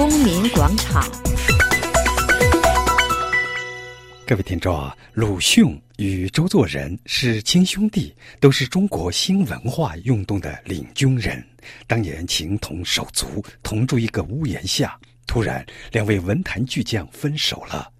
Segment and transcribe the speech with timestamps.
[0.00, 1.06] 公民广场。
[4.26, 11.46] 各位听众啊，鲁迅与周作人是亲兄弟，都是中国新文化运动的领军人。
[11.86, 17.92] 当年情同手足，同住一个屋檐下，突然两位文坛巨匠分手了。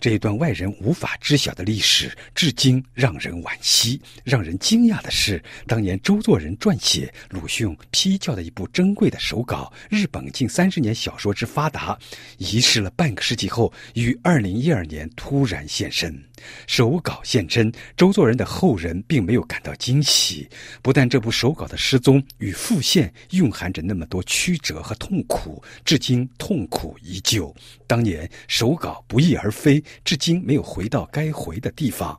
[0.00, 4.00] 这一段外人无法知晓的历史，至今让人惋惜。
[4.24, 11.94] 让人惊讶的是，当年周作人撰写鲁迅批教的一部珍贵的手稿《日本近三十年小说之发达》，
[12.38, 16.22] 遗失了半个世纪后，于二零一二年突然现身。
[16.68, 20.48] 手稿现身，周作人的后人并没有感到惊喜。
[20.80, 27.52] 不但这部手稿的失踪与复现蕴含着那么多曲折和痛苦，至今痛苦依旧。
[27.88, 32.18] 当年手稿不翼而飞，至今没有回到该回的地方。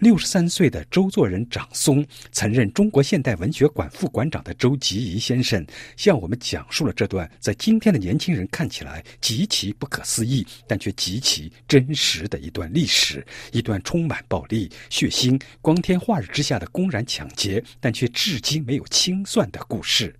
[0.00, 5.64] 六十三岁的周作人长孙，曾任中国现代文学馆副馆长的周吉仪先生，
[5.96, 13.24] 向我们讲述了这段在今天的年轻人看起来极其不可思议，但却极其真实的一段历史。
[13.52, 20.12] 一段充满暴力、血腥、光天化日之下的公然抢劫，但却至今没有清算的故事。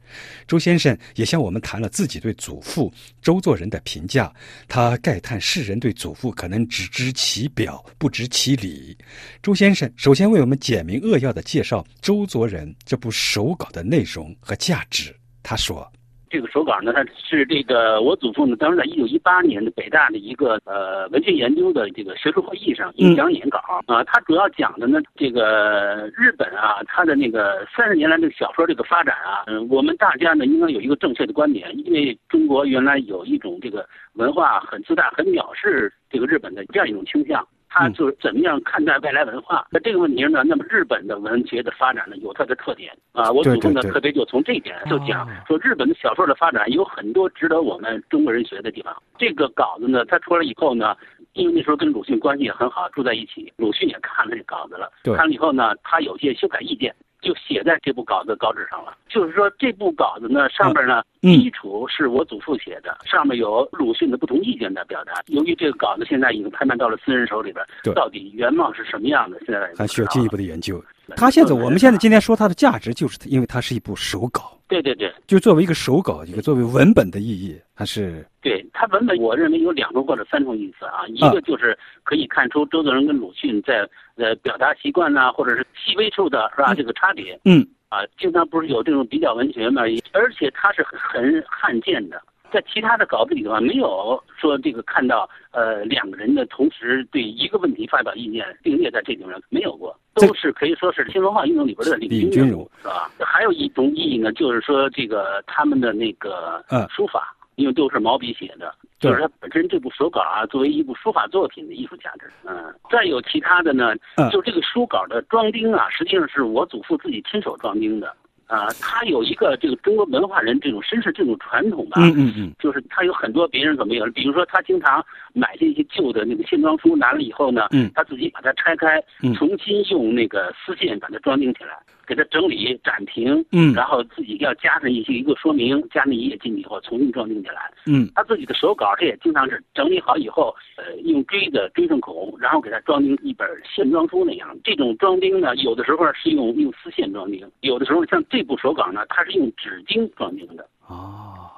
[0.47, 4.33] 周先生也向我们谈了自己对祖父周作人的评价，
[4.69, 8.97] 他慨叹世人对祖父可能只知其表，不知其里。
[9.43, 15.15] 周先生首先为我们简明扼要的介绍周作人这部手稿的内容和价值。
[15.43, 15.91] 他说。
[16.31, 37.45] 这个手稿呢，它是这个我祖父呢，当时在一九一八年的北大的一个呃文学研究的这个学术会议上演讲演稿啊，他主要讲的呢，这个日本啊，它的那个三十年来这个小说这个发展啊，嗯，我们大家呢应该有一个正确的观点，因为中国原来有一种这个文化很自大、很藐视这个日本的这样一种倾向。
[37.71, 39.65] 他就是怎么样看待外来文化？
[39.71, 40.43] 那这个问题呢？
[40.45, 43.31] 那么日本的文学的发展呢，有它的特点啊。
[43.31, 48.95] 我主动呢，特别就从这一点就讲说，日本的小说的发展有很多值得我们中国人学的地方。
[49.17, 50.97] 这个稿子呢，他出来以后呢，
[51.35, 54.91] 因为那时候跟鲁迅关系也很好，住在一起，鲁迅也看了这稿子了。
[55.17, 56.93] 看了以后呢，他有些修改意见。
[57.21, 58.97] 就写在这部稿子稿纸上了。
[59.09, 65.15] 就是说，这部稿子呢，上面呢，基础是我祖父写的，上面有鲁迅的不同意见的表达。
[65.27, 67.65] 由于这个稿子现在已经拍卖到了私人手里边，
[67.95, 70.83] 到底原貌是什么样的，现在还需要进一步的研究。
[71.17, 74.57] 他现在，我们现在今天说它的价值，就是因为它是一部手稿。
[74.69, 78.25] 对对对，就作为一个手稿，一个作为文本的意义，还是。
[78.41, 81.07] 对它文本，我认为有两种或者三种意思啊。
[81.09, 87.39] 一个就是可以看出周作人跟鲁迅在呃表达习惯呐，或者是细微处的是吧这个差别。
[87.45, 87.67] 嗯。
[87.89, 89.83] 啊，经常不是有这种比较文学嘛？
[90.13, 92.23] 而且它是很罕见的。
[92.53, 103.11] 在其他的稿子里头啊，没有说这个看到呃两个人的同时对一个问题发表意见并列在这里面，没有过，都是可以说是新文化运动里边的领军人物，是吧？
[103.19, 112.31] 还有一种意义呢，就是说这个他们的那个书法，因为都是毛笔写的，就是它本身这部手稿啊，作为一部书法作品的艺术价值。
[112.45, 113.95] 嗯，再有其他的呢，
[114.31, 118.15] 就这个书稿的装订啊，实际上是我祖父自己亲手装订的。
[118.51, 129.01] 啊，他有一个这个中国文化人这种绅士这种传统吧，嗯嗯嗯，就是他有很多别人怎么有，比如说他经常买这些旧的那个线装书，拿了以后呢，嗯，他自己把它拆开，
[129.37, 131.79] 重新用那个丝线把它装订起来。
[132.11, 144.59] 给它整理展平，嗯，然后自己要加上一些一个说明，加那一页进去以后重新装订起来，嗯，他自己的手稿他也经常是整理好以后，呃，用锥子锥上孔，然后给它装订一本线装书那样。
[144.65, 150.67] 这种装订呢，有的时候是用用丝线装订，有的时候像这部手稿呢，它是用纸钉装订的。
[150.89, 151.49] 哦，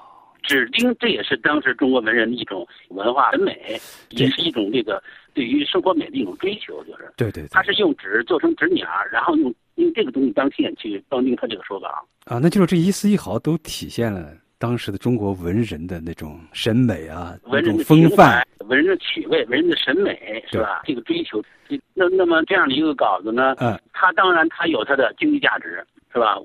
[0.42, 3.80] 纸钉这也是当时中国文人的一种文化审美，
[4.10, 5.02] 也是一种这个
[5.32, 9.50] 对于生活美的一种追求，就是对对，它是用纸做成纸鸟，然后用。
[9.76, 11.88] 用这个东西当线去装订他这个手稿
[12.24, 20.82] 啊，那就是这一丝一毫都体现了当时的中国文人的那种审美啊，文人的风范、文人的趣味、文人的审美，是吧？
[20.84, 21.42] 这个追求，
[21.94, 26.36] 那那么这样的一个稿子呢，嗯，它当然它有它的经济价值，是吧？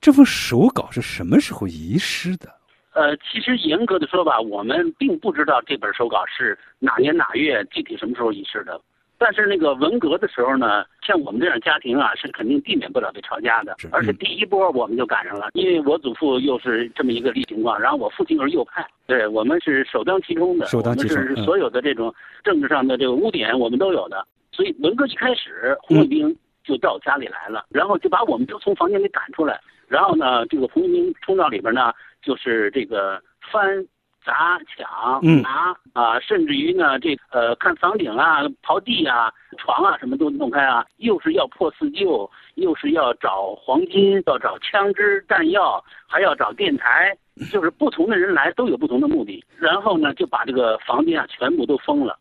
[0.00, 2.54] 这份手稿是什么时候遗失的？
[2.92, 8.80] 呃，其实严格的说吧，我们并不知道这本手稿是哪年哪月具体什么时候遗失的。
[9.18, 13.76] 但是那个文革的时候呢，像我们这样家庭啊，是肯定避免不了被抄家的。
[13.90, 20.66] 而且第一波我们就赶上了，因为我祖父又是这么一个例情况，然后我父亲又是右派，对我们是首当其冲的。
[20.66, 21.16] 首当其冲。
[21.22, 22.14] 是所有的这种
[22.44, 24.26] 政治上的这个污点，我们都有的。
[24.52, 29.60] 所以文革一开始，红卫兵就到家里来了，然后就把我们都从房间里赶出来。
[29.88, 31.92] 然后呢，这个红卫兵冲到里边呢，
[32.22, 33.22] 就是这个
[33.52, 33.86] 翻
[34.26, 47.16] 砸、抢、嗯拿啊，甚至于呢，这呃看房顶啊、刨地啊、床啊什么都弄开啊，又是要破四旧，又是要找黄金，要找枪支弹药，还要找电台，
[47.52, 49.42] 就是不同的人来都有不同的目的。
[49.56, 52.18] 然后呢，就把这个房间啊全部都封了。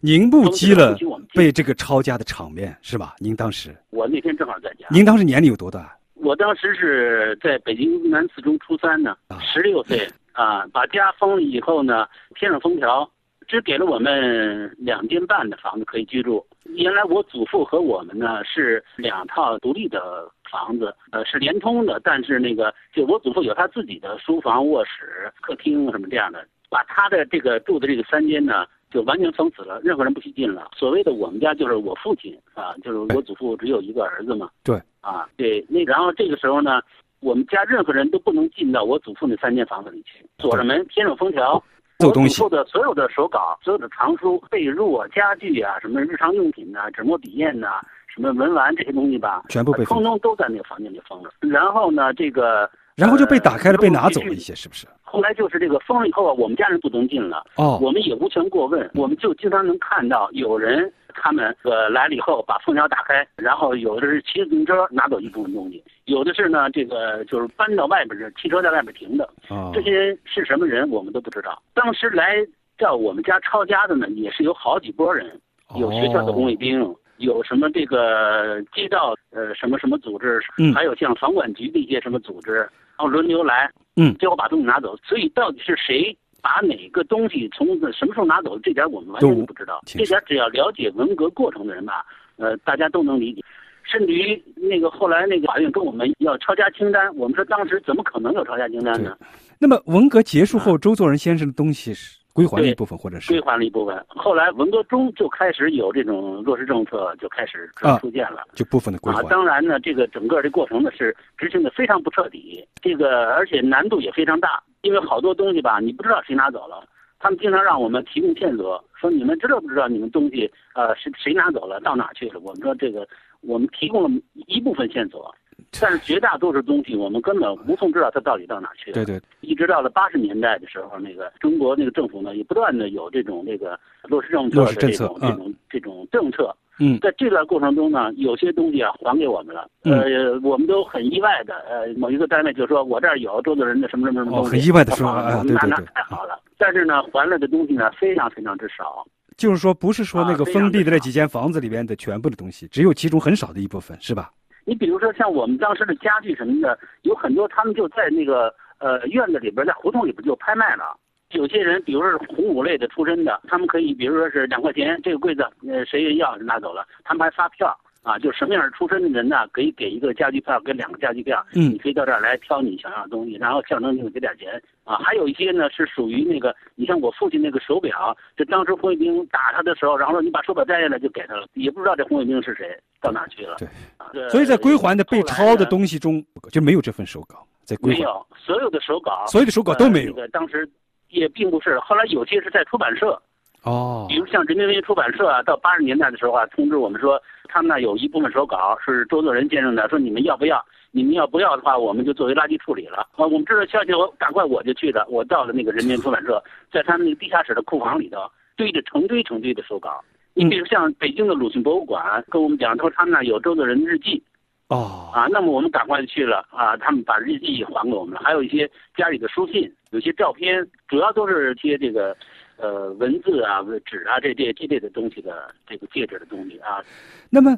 [0.00, 0.94] 您目击了
[1.32, 3.14] 被这个抄家的场面是吧？
[3.18, 5.96] 您当时，我那天正好在家，您当时年龄有多大？
[6.16, 13.10] 我当时是在北京南四中初三呢啊，十六岁啊，把家封了以后呢，贴上封条，
[13.48, 16.44] 只给了我们两间半的房子可以居住。
[16.64, 28.66] 原来我祖父和我们呢是两套独立的房子，呃，是连通的，但是那个就我祖父有他自己的书房、卧室、客厅什么这样的，把他的这个住的这个三间呢。
[28.90, 30.70] 就完全封死了，任何人不许进了。
[30.76, 34.48] 所谓的我们家就是我父亲啊，就是我祖父只有一个儿子嘛。
[34.62, 34.80] 对。
[35.00, 36.80] 啊，对，那然后这个时候呢，
[37.24, 41.62] 我们家任何人都不能进到我祖父那三间房子里去，锁着门，贴上封条。
[41.98, 47.80] 做东西我祖父的所有的手稿、所有的藏书、被褥啊、家具啊、什么日常用品呐、纸墨笔砚呐、
[48.12, 51.30] 什么文玩这些东西吧，全部被封通通都在那个房间里封了。
[51.40, 54.86] 然后呢，这个然后就被打开了，呃被拿走了一些，是不是？
[55.02, 57.42] 后来就是这个封了以后啊，我们家人不能进了。
[57.56, 69.28] 哦，我们也无权过问，我们就经常能看到有人他们呃来了以后把封条打开，然后有的是骑自行车拿走一部分东西，有的是呢这个就是搬到外边儿，汽车在外边停的。
[69.48, 71.62] 哦这些人是什么人我们都不知道。
[71.72, 72.36] 当时来
[72.76, 75.40] 到我们家抄家的呢，也是有好几拨人，
[75.76, 76.94] 有学校的红卫兵。
[77.18, 84.96] 有什么这个街道呃什么什么组织，嗯还有像房管局的一些什么组织，然后轮流来，嗯最后把东西拿走。
[84.96, 86.14] 所以到底是谁
[86.44, 89.80] 把哪个东西从什么时候拿走，这点我们完全不知道。
[89.86, 92.04] 这点只要了解文革过程的人吧，
[92.36, 93.40] 呃，大家都能理解。
[93.82, 99.16] 甚至于那个后来那个法院跟我们要抄家清单，我们说当时怎么可能有抄家清单呢？
[99.58, 104.04] 那么文革结束后，周作人先生的东西是归还了一部分，或者是归还了一部分。
[104.08, 108.42] 后来文革中就开始有这种落实政策，就开始啊出现了。
[108.54, 109.22] 就部分的归啊，还。
[109.30, 116.86] 当然呢，这个整个这过程呢是执行的非常不彻底，这个而且难度也非常大，因为好多东西吧，你不知道谁拿走了。
[117.18, 122.40] 他们经常让我们提供线索，说你们知道不知道你们东西呃谁谁拿走了，到哪去了？
[122.40, 123.08] 我们说这个
[123.40, 125.34] 我们提供了一部分线索，
[125.80, 128.94] 但是绝大多数东西我们根本无从知道它到底到哪去了。
[128.94, 136.54] 对对，一直到了八十年代的时候，那个中国那个政府呢，也不断的有这种这个落实政策的这种这种这种政策。
[136.78, 146.40] 嗯在这段过程中呢，有些东西啊还给我们了，嗯呃，我们都很意外的，呃，某一个单位就说我这儿有周作人的什么什么什么哦东西，很意外的说他还了哎我们那那对对对太好了。
[146.58, 149.06] 但是呢，还了的东西呢非常非常之少，
[149.36, 154.30] 就是说不是说那个封闭的那几间房子里边的全部的东西，只有其中很少的一部分，是吧？
[154.64, 160.96] 你比如说像我们当时的家具什么的，有很多他们就在那个呃院子里边，在胡同里边就拍卖了。
[161.34, 174.96] 有些人，比如说是红五类的出身的，他们可以，比如说是两块钱这个柜子，呃，谁要拿走了，他们还发票啊，就什么样出身的人呢，可以给一个家具票，给两个家具票，嗯你可以到这儿来挑你想要的东西，然后象征性的给点钱啊。
[174.98, 183.56] 还有一些呢是属于那个，你像我父亲那个手表，就当时红卫兵打他的时候，然后说你把手表摘下来就给他了，也不知道这红卫兵是谁，到哪儿去了。
[183.58, 183.66] 对
[183.96, 190.16] 啊，所以在归还的被抄的东西中，就没有这份手稿在归还，没有，所有的手稿，所有的手稿都没有呃。
[190.16, 190.68] 那个当时
[191.14, 193.20] 也并不是，后来有些是在出版社，
[193.62, 200.62] 哦比如像人民文学出版社啊，到八十年代的时候啊，通知我们说，他们那有一部分手稿是周作人先生的，说你们要不要？
[200.90, 202.98] 你们要不要的话，我们就作为垃圾处理了。
[203.16, 206.40] 啊，我们知道消息，我赶快我就去了，我到了那个人民出版社，
[206.70, 208.18] 在他们那个地下室的库房里头，
[208.56, 210.00] 堆着成堆成堆的手稿。
[210.34, 214.22] 你比如像北京的鲁迅博物馆跟我们讲，说他们那有周作人日记，
[214.68, 222.16] 哦啊，那么我们赶快去了啊，他们把日记还给我们了，还有一些家里的书信，有些照片，主要都是些这个，
[222.56, 226.82] 呃，文字啊、纸啊这这这类的东西的这个戒指的东西啊。
[227.28, 227.56] 那么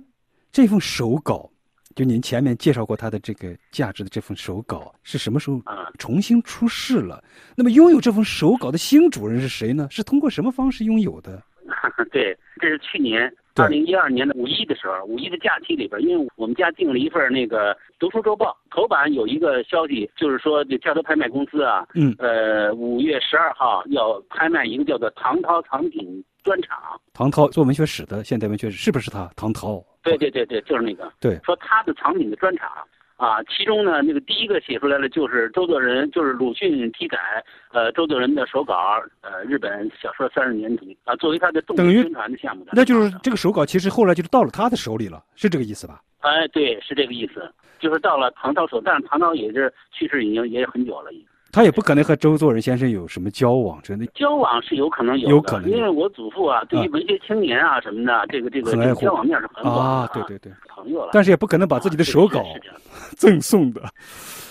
[0.50, 1.48] 这份手稿，
[1.94, 7.22] 就您前面介绍过它的这个价值的这份手稿是什么时候啊重新出世了？
[7.56, 9.86] 那么拥有这份手稿的新主人是谁呢？
[9.92, 11.40] 是通过什么方式拥有的？
[12.12, 26.78] 对，这是去年对二零一二年的五一的时候，五一的假期里边，因为我们家订了一份那个读书周报，头版有一个消息，就是说这价德拍卖公司啊，嗯呃，五月十二号要拍卖一个叫做唐涛藏品专场。
[27.14, 29.30] 唐涛做文学史的现代文学史是不是他？
[29.36, 29.82] 唐涛？
[30.02, 31.10] 对对对对，就是那个。
[31.18, 32.70] 对说他的藏品的专场
[33.16, 37.18] 啊，其中呢，那个第一个写出来的，就是周作人，就是鲁迅批改，
[37.72, 42.72] 呃，周作人的手稿，呃，日本小说三十年题啊，作为他的重等于点宣传的项目的。
[42.74, 46.02] 那就是这个手稿，其实后来就是到了他的手里了，是这个意思吧？
[46.20, 51.26] 哎，对，是这个意思，就是到了唐朝手，但是唐朝也是去世已经也很久了，已经
[51.56, 54.04] 他也不可能和周作人先生有什么交往，真的。
[54.08, 61.12] 交往是有可能有的，有可能因为我祖父啊，对于文学青年啊什么的，这个这个交往面是很广的啊，对对对，朋友了。
[61.14, 62.44] 但是也不可能把自己的手稿
[63.16, 63.80] 赠送的。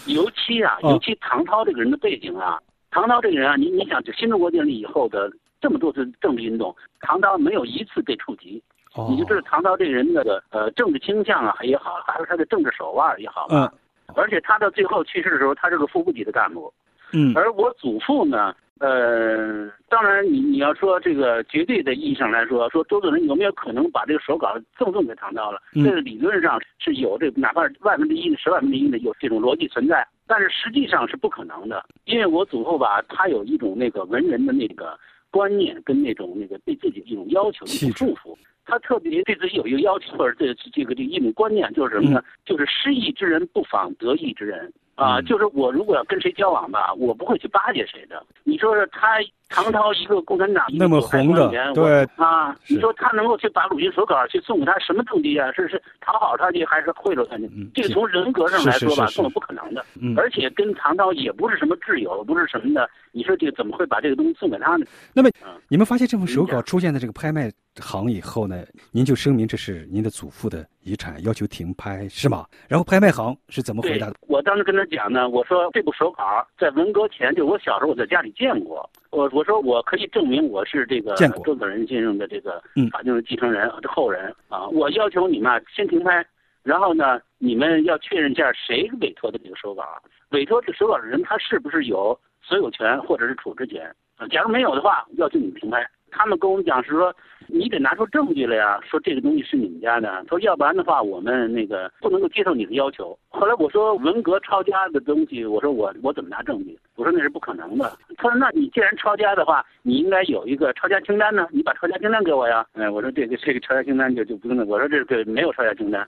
[0.07, 2.59] 尤其啊，哦尤其唐涛这个人的背景啊，
[2.89, 5.31] 唐涛这个人啊，你你想，就新中国建立以后的
[5.61, 8.59] 这么多次政治运动，唐涛没有一次被触及，
[8.95, 13.45] 哦你就知道唐涛这个人的呃政治倾向啊也好，还有他的政治手腕也好。
[13.51, 13.69] 嗯
[14.13, 16.71] 而且他到最后去世的时候，他是个副部级的干部。
[17.13, 25.61] 嗯而我祖父呢，呃，当然你你要说这个绝对的意义上来说，说周作人有没有可能把这个手稿赠送给唐涛了？
[25.73, 34.97] 嗯这个理论上是有这哪怕万分之一、十万分之一的有这种逻辑存在，但是实际上是不可能的，因为我祖父吧，他有一种那个文人的那个
[35.31, 38.35] 观念跟那种那个对自己的一种要求、一种束缚。
[38.67, 42.23] 他特别对自己有一个要求，或者这这个这个一种观念，就是什么呢？
[42.43, 48.25] 就是失意之人不妨得意之人啊、嗯就是我如果要跟谁交往吧，我不会去巴结谁的。
[48.43, 55.51] 你说说他唐涛一个共产党，那么红的对啊，你说他能够去把鲁迅手稿去送给他，什么动机啊？
[55.51, 57.45] 是是讨好他去，还是贿赂他去？
[57.55, 59.85] 嗯这个从人格上来说吧，根本不可能的。
[60.01, 60.15] 嗯。
[60.17, 62.89] 而且跟唐涛也不是什么挚友，不是什么的。
[63.11, 64.85] 你说这个怎么会把这个东西送给他呢？
[65.13, 72.45] 那么嗯你们发现这份手稿出现在这个拍卖行以后呢，您就声明这是您的祖父的遗产，要求停拍，是吗？
[72.67, 78.89] 然后拍卖行是怎么回答的？，我当时跟他讲呢，我说这部手稿在文革前，就我小时候我在家里见过。
[79.15, 84.67] 我我说我可以证明我是这个周作人先生的这个嗯法定的继承人、这后人啊。
[84.67, 86.25] 我要求你们啊先停拍，
[86.63, 89.83] 然后呢，你们要确认一下谁委托的这个手稿，
[90.31, 94.27] 委托这个手稿的人他是不是有所有权或者是处置权啊？
[94.27, 95.87] 假如没有的话，要求你们停拍。
[96.11, 97.13] 他们跟我们讲是说，
[97.47, 100.23] 你得拿出证据来呀，说这个东西是你们家的。
[100.29, 103.17] 说要不然的话，我们那个不能够接受你的要求。
[103.27, 106.79] 后来我说文革抄家的东西，我说我我怎么拿证据？
[106.95, 107.97] 我说那是不可能的。
[108.17, 112.65] 他说那你既然抄家的话，你应该有一个抄家清单呢，你把抄家清单给我呀。
[112.73, 114.63] 哎，我说这个这个抄家清单就就不用了。
[114.65, 116.01] 我说这个没有抄家清单，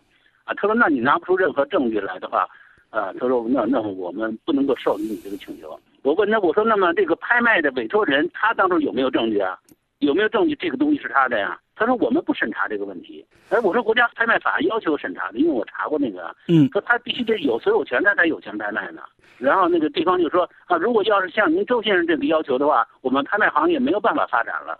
[0.45, 2.47] 啊，他说那你拿不出任何证据来的话，
[2.91, 5.77] 啊，他说那那我们不能够受理你这个请求。
[6.03, 9.59] 我问他，我说那么这个拍卖的委托人他当初有没有证据啊？
[9.99, 11.59] 有没有证据这个东西是他的呀？
[11.75, 13.25] 他说我们不审查这个问题。
[13.49, 19.01] 哎，我说国家拍卖法要求审查的，因为我查过那个，嗯说他必须得有所有权，他才有权拍卖呢。
[19.37, 24.79] 然后那个对方就说啊，如果要是像您周先生这个要求的话，我们拍卖行业没有办法发展了。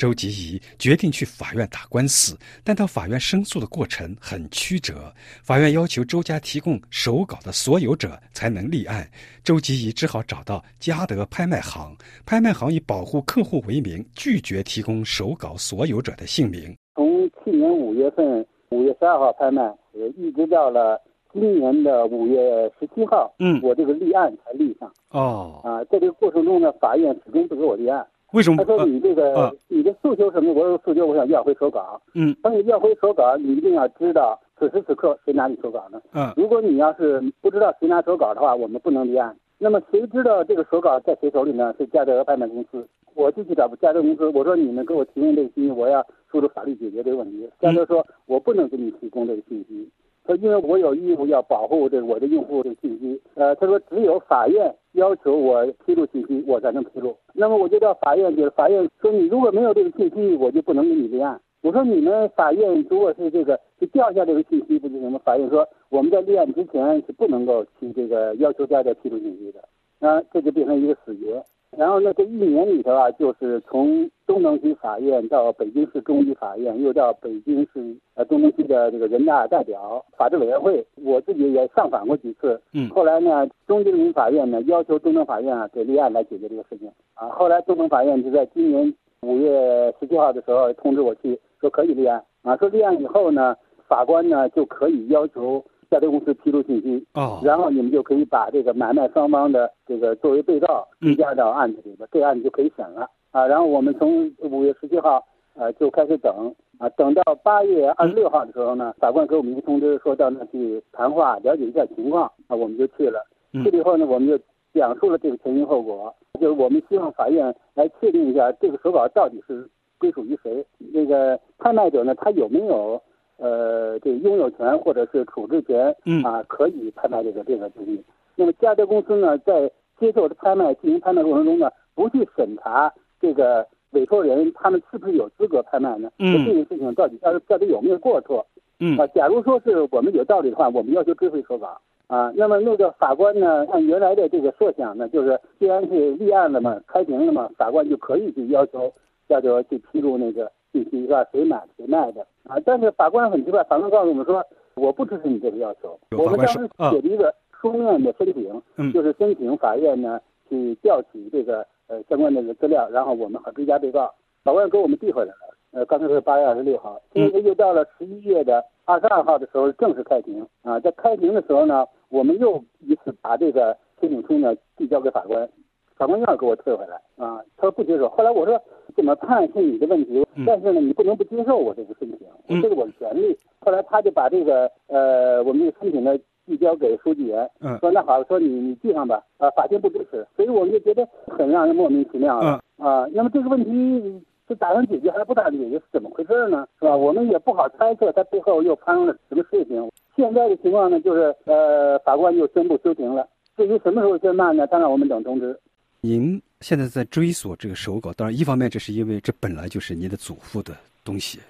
[0.00, 5.12] 周吉怡决定去法院打官司，但到法院申诉的过程很曲折。
[5.42, 9.06] 法院要求周家提供手稿的所有者才能立案，
[9.44, 11.94] 周吉怡只好找到嘉德拍卖行。
[12.24, 16.74] 拍卖行以保护客户为名，拒绝提供手稿所有者的姓名。
[16.94, 20.98] 从去年五月份五月十二号拍卖，呃，一直到了
[21.30, 22.40] 今年的五月
[22.80, 25.84] 十七号，嗯我这个立案才立上哦，啊。
[25.84, 28.06] 在这个过程中呢，法院始终不给我立案。
[28.32, 28.64] 为什么他？
[28.64, 30.52] 说呃你这个、啊你的诉求什么？
[30.52, 32.00] 我说诉求我想要回手稿。
[32.14, 36.00] 嗯当你要回手稿，你一定要知道此时此刻谁拿你手稿呢？
[36.12, 39.36] 嗯如果你要是不知道谁拿手稿的话，我们不能立案。
[39.58, 41.74] 那么谁知道这个手稿在谁手里呢？
[41.78, 42.86] 是嘉德拍卖公司。
[43.14, 47.46] 我就去找嘉德公司，我说你们给我提供这个信息，我要输入法律解决这个问题。
[47.60, 49.86] 嘉德说，我不能给你提供这个信息，
[50.30, 53.20] 说因为我有义务要保护这我的用户的信息。
[53.34, 57.16] 呃，他说只有法院要求我披露信息，我才能披露。
[57.32, 61.40] 那么我就到法院去了，法院说你如果没有这个信息，我就不能给你立案。
[61.62, 65.20] 我说你们法院如果是这个就调下这个信息，不就行吗？
[65.24, 71.42] 法院说我们在立案之前是不能够去这个要求大家披露信息的，啊，这就变成一个死结。
[71.76, 82.60] 然后呢，这一年里头啊，就是从东城区法院到北京市中级法院，又到北京市呃东城区的这个人大代表法制委员会，我自己也上访过几次。
[82.72, 87.28] 嗯后来呢，中级人民法院呢要求东城法院啊给立案来解决这个事情啊。
[87.28, 101.08] 后来东城法院就在今年五月十七号的时候通知我去说可以立案啊，说立案以后呢，法官呢就可以要求嘉德公司披露信息，哦，然后你们就可以把这个买卖双方的这个作为被告嗯。
[101.08, 103.10] 追加到案子里边，这个案子就可以审了。
[103.32, 103.46] 啊。
[103.46, 106.54] 然后我们从五月十七号呃就开始等。
[106.78, 112.24] 啊，等到八月二十六号的时候呢，法官给我们一个通知，说到那去谈话了解一下情况。
[112.46, 113.26] 啊，我们就去了。
[113.52, 113.62] 嗯。
[113.64, 114.38] 去了以后呢，我们就
[114.72, 119.68] 讲述了这个前因后果，就是我们希望法院来确定一下这个手稿到底是
[119.98, 122.98] 归属于谁，那个拍卖者呢，他有没有
[123.40, 128.00] 呃这个拥有权或者是处置权嗯啊，可以拍卖这个这个东西。
[128.36, 136.10] 那么嘉德公司呢，在接受拍卖进行拍卖过程中呢，不去审查这个委托人他们是不是有资格拍卖呢？
[136.18, 138.46] 嗯这个事情到底到底到底有没有过错？
[138.78, 141.80] 嗯啊，假如说是我们有道理的话，我们要求追回说法。
[142.06, 142.32] 啊。
[142.34, 148.90] 那么那个法官呢，按原来的这个设想呢，就是既然是立案了嘛，开庭了嘛，法官就可以去要求
[149.28, 151.24] 嘉德去披露那个信息是吧？
[151.32, 152.56] 谁买谁卖的啊？
[152.64, 155.98] 但是法官很奇怪，法官告诉我们说，我不支持你这个要求。
[156.16, 164.12] 我们当时写了一个书面的申请，就是申请法院呢去调取这个呃相关的资料，然后我们好追加被告。
[164.42, 165.54] 法官给我们递回来了。
[165.72, 170.80] 呃，刚才是八月二十六号，现在又到了十一月的二十二号的时候正式开庭啊。
[170.80, 175.48] 在开庭的时候呢，我们又一次把这个申请书呢递交给法官，
[175.94, 177.40] 法官又要给我退回来啊。
[177.56, 178.08] 他说不接受。
[178.08, 178.60] 后来我说
[179.00, 183.34] 怎么判是你的问题，但是呢，你不能不接受我这个申请，这是我的权利。
[183.60, 189.24] 后来他就把这个呃我们这个申请呢递交给书记员，说那好，说你你记上吧。
[189.38, 193.06] 啊，法庭不支持，所以我们就觉得很让人莫名其妙了啊。
[193.12, 194.22] 那么这个问题。
[194.50, 196.66] 是打算解决还是不打算解决是怎么回事呢？
[196.80, 196.96] 是吧？
[196.96, 199.88] 我们也不好猜测他背后又发生了什么事情。
[200.16, 203.24] 现在的情况呢，就是呃，法官就宣布休庭了。
[203.56, 204.66] 至于什么时候宣判呢？
[204.66, 205.56] 当然我们等通知。
[206.00, 211.40] 您现在在追索这个手稿，当然一方面这是因为这本来就是您的祖父的东西，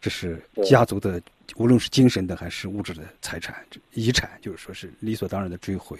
[0.00, 1.20] 这是家族的，
[1.56, 3.54] 无论是精神的还是物质的财产
[3.92, 5.98] 遗产，就是说是理所当然的追回。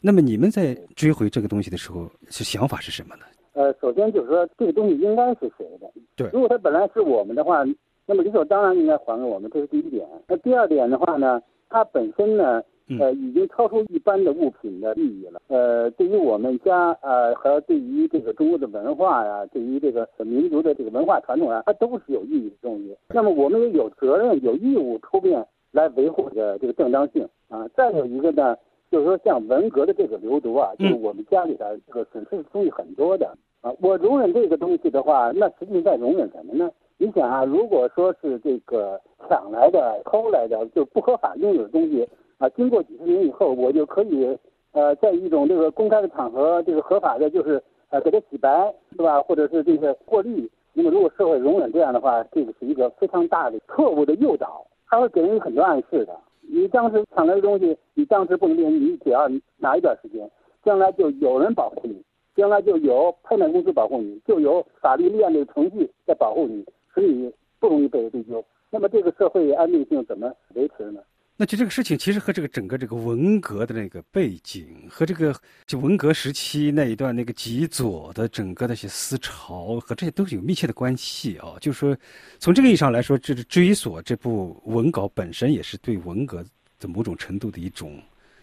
[0.00, 3.24] 那么你们在追回这个东西的时候，是想法是什么呢？
[3.54, 5.90] 呃，首先就是说这个东西应该是谁的？
[6.14, 7.64] 对，如果它本来是我们的话，
[8.06, 10.06] 那么理所当然应该还给我们，这是第一点。
[10.28, 12.62] 那第二点的话呢，它本身呢，
[13.00, 15.40] 呃，已经超出一般的物品的意义了。
[15.48, 22.96] 呃，对于我们家呃和对于这个中国的文化呀，对于这个民族的这个文化传统啊，它都是有意义的东西。
[23.08, 27.68] 那么我们也有责任、有义务出面来维护的这个正当性啊。
[27.76, 28.56] 再有一个呢。
[28.90, 33.26] 就是说，像文革的这个流毒啊，就是我们家里边这个损失的东西很多的
[33.60, 33.72] 啊。
[33.80, 36.70] 我容忍这个东西的话，那实际在容忍什么呢？
[36.96, 44.36] 你想啊，如果说是这个抢来的、偷来的，就不合法拥有的东西啊，经过几十年以后，我就可以
[44.72, 49.20] 呃，在一种这个公开的场合，这个合法的，就是呃，给他洗白，是吧？
[49.22, 50.50] 或者是这个获利。
[50.72, 56.18] 那么，如果社会容忍这样的话，这个是一个非常大的错误的诱导，它会给人很多暗示的。
[56.40, 60.28] 你当时抢来的东西，你当时不能变，你只要拿一段时间，
[60.64, 62.02] 将来就有人保护你，
[62.34, 68.44] 将来就有拍卖公司保护你，就有法律立案的程序在保护你，使你不容易被追究。
[68.70, 71.00] 那么这个社会安定性怎么维持呢？
[71.36, 75.34] 那就这个事情，其实和这个整个这个文革的那个背景，和这个
[75.66, 81.54] 就文革时期那一段那个极左的整个那些思潮，和这些都是有密切的关系啊。
[81.60, 81.96] 就是说，
[82.38, 86.40] 从这个意义上来说，这是追索这部文稿本身，也是对文革
[86.78, 87.98] 的某种程度的一种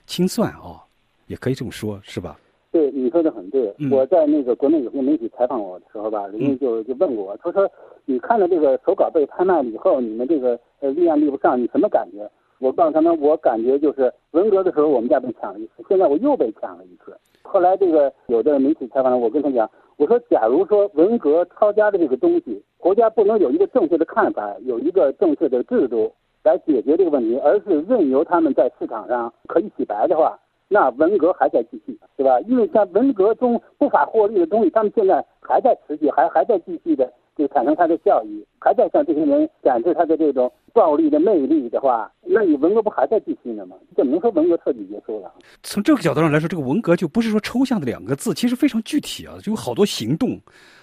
[0.05, 0.83] 清算啊，
[1.27, 2.37] 也可以这么说，是吧？
[2.73, 3.73] 对，你说的很对。
[3.89, 7.71] 我在那个国内有些媒体采访我的时候吧，人家就就问过我，他说
[8.03, 12.29] ：“你看了这个手稿被拍卖了以后，你们这个呃立案立不上，你什么感觉？”
[12.61, 17.17] 我告诉他们，我感觉就是文革的时候，我们家被抢了一次，现在我又被抢了一次。
[17.41, 32.39] 后来这个有的媒体采访了我，跟他讲，我说，假如说文革抄家的这个东西，国家不能有一个正确的看法，有一个正确的制度来解决这个问题，而是任由他们在市场上可以洗白的话，那文革还在继续，对吧？
[32.41, 37.11] 因为在文革中不法获利的东西，他们现在还在持续，还还在继续的。
[37.33, 43.75] 就产生它的效益，还在向这些人展示他的这种暴力的魅力的话，那你文革不还在继续呢吗？
[43.95, 45.31] 怎么能说文革彻底结束了？
[45.63, 50.39] 从这个角度上来说，这个文革就不是说抽象的两个字，其实非常具体啊，就有好多行动，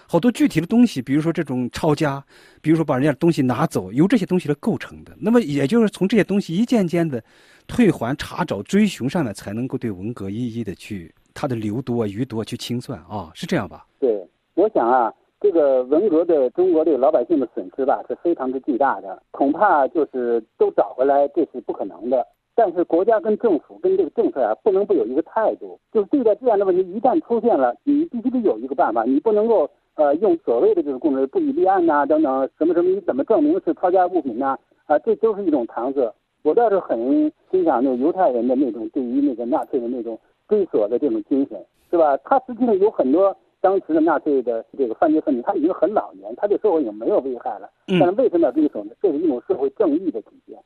[0.07, 2.23] 好多具体的东西，比如说这种抄家，
[2.61, 5.13] 比如说把人家东西拿走，由这些东西来构成的。
[5.19, 7.23] 那么也就是从这些东西一件件的
[7.67, 13.87] 退还、查找、追寻上面，才能够对文革一一的去它的流毒啊、余毒啊去清算啊，是这样吧？
[14.01, 15.13] 对，我想啊。
[15.41, 22.27] 这个文革对中国这个老百姓的损失吧，是非常之巨大的，恐怕就是都找回来，这是不可能的。
[22.57, 34.59] 但是国家跟政府跟这个政策啊，不能不有一个态度，就是对待这样的问题，一旦出现了，你必须得有一个办法，你不能够呃用所谓的这个公人不予立案呐等等什么什么，你怎么证明是抄家物品呢？
[34.87, 36.13] 啊，这都是一种搪塞。
[36.43, 42.17] 我倒是很欣赏那个犹太人的那种对于那个纳粹的那种追索的这种精神，是吧？
[42.25, 43.37] 他实际上有很多。
[43.61, 47.69] 当时的纳粹的这个犯罪分子，他已经很老年，他对社会已经没有危害了。
[47.87, 48.93] 但是为什么要追索呢？
[49.03, 50.57] 这是一种社会正义的体现。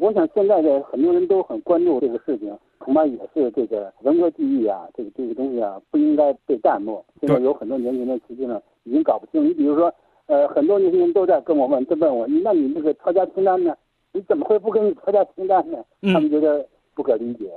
[0.00, 7.04] 我想现在的很多人都很关注这个事情，恐怕也是这个文革记忆啊，这个这个东西啊，不应该被淡漠。
[7.20, 9.44] 现在有很多年轻人实际上已经搞不清。
[9.44, 9.92] 你比如说，
[10.26, 13.76] 呃，很多年轻人都在跟我问，都问我，那你那个抄家清单呢？
[14.12, 15.78] 你怎么会不跟你抄家清单呢？
[16.02, 17.48] 他们觉得不可理解，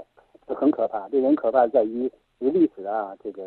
[0.46, 1.08] 这很可怕。
[1.10, 3.42] 这人可怕在于，这历史啊，这个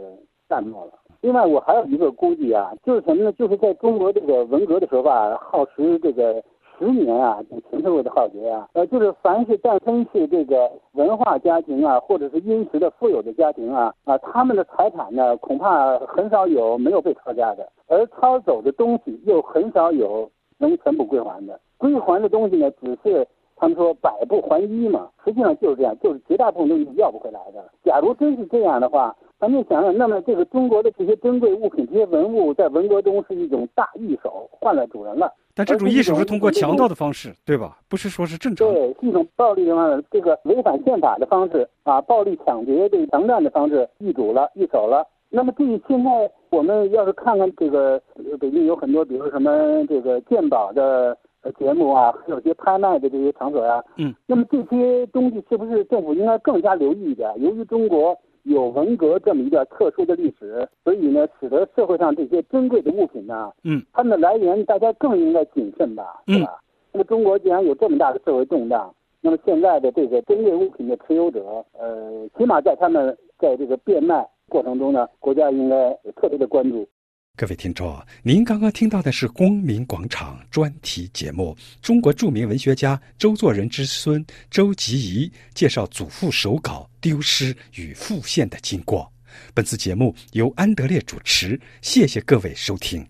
[0.49, 0.93] 淡漠了。
[1.23, 3.33] 另外，我还有一个估计啊，就是什么呢？
[3.35, 6.43] 就是在中国这个文革的时候吧，耗时这个
[6.77, 21.61] 十年啊，这个前社会的浩劫啊，呃，就是凡是但凡是这个文化家庭啊，或者是殷实的富有的家庭啊，啊，他们的财产呢，恐怕很少有没有被抄家的，而抄走的东西又很少有能全部归还的。
[21.79, 27.65] 归还的东西呢，只是他们说百不还一嘛，实际上就是这样，就是绝大部分东西要不回来的。
[27.85, 35.35] 假如真是这样的话，咱们想想，那么这个中国的这些珍贵物品、这些文物，在文革中是一种大易手，换了主人了。
[35.53, 37.77] 但这种易手是通过强盗的方式，对吧？
[37.89, 38.73] 不是说是正常。
[38.73, 45.05] 对，是一种暴力的方式，这个违反宪法的方式啊，暴力抢劫、这个强占的方式易主了、易手了。
[45.29, 48.01] 那么，对于现在我们要是看看这个
[48.39, 51.19] 北京有很多，比如什么这个鉴宝的
[51.59, 57.29] 节目啊，还有些拍卖的这些场所啊，嗯，那么这些东西是不是政府应该更加留意一点？
[57.39, 58.17] 由于中国。
[58.45, 66.61] 有文革这么一段特殊的历史，所以呢，使得社会上这些珍贵的物品呢，嗯，它们的来源大家更应该谨慎吧，是吧？
[66.93, 76.87] 那么中国既然有这么大的社会动荡，那么现在的这个珍贵物品的持有者，呃，起码在他们在这个变卖过程中呢，国家应该特别的关注。
[77.35, 89.11] 各位听众，您刚刚听到的是《光明广场》专题节目，中国著名文学家周作人之孙周吉怡介绍祖父手稿丢失与复现的经过。
[89.55, 93.03] 本次节目由安德烈主持，谢谢各位收听。